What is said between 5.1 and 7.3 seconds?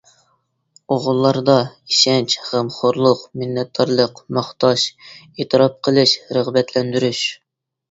ئېتىراپ قىلىش، رىغبەتلەندۈرۈش.